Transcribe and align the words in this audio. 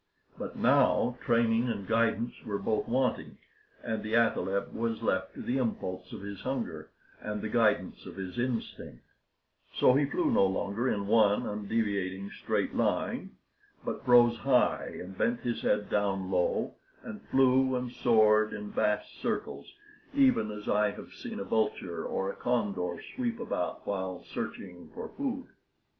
But 0.35 0.55
now 0.55 1.19
training 1.23 1.69
and 1.69 1.85
guidance 1.85 2.33
were 2.43 2.57
both 2.57 2.87
wanting, 2.87 3.37
and 3.83 4.01
the 4.01 4.15
athaleb 4.15 4.73
was 4.73 5.03
left 5.03 5.35
to 5.35 5.43
the 5.43 5.57
impulse 5.59 6.11
of 6.11 6.21
his 6.23 6.39
hunger 6.41 6.89
and 7.19 7.39
the 7.43 7.49
guidance 7.49 8.07
of 8.07 8.15
his 8.15 8.39
instinct; 8.39 9.03
so 9.75 9.93
he 9.93 10.07
flew 10.09 10.31
no 10.31 10.47
longer 10.47 10.89
in 10.89 11.05
one 11.05 11.45
undeviating 11.47 12.31
straight 12.31 12.73
line, 12.73 13.37
but 13.85 14.07
rose 14.07 14.37
high, 14.37 14.87
and 14.99 15.19
bent 15.19 15.41
his 15.41 15.61
head 15.61 15.87
down 15.91 16.31
low, 16.31 16.77
and 17.03 17.21
flew 17.29 17.75
and 17.75 17.91
soared 17.91 18.53
in 18.53 18.71
vast 18.71 19.21
circles, 19.21 19.71
even 20.15 20.49
as 20.49 20.67
I 20.67 20.89
have 20.93 21.13
seen 21.13 21.39
a 21.39 21.43
vulture 21.43 22.03
or 22.03 22.31
a 22.31 22.35
condor 22.35 22.97
sweep 23.15 23.39
about 23.39 23.85
while 23.85 24.23
searching 24.23 24.89
for 24.95 25.09
food. 25.09 25.45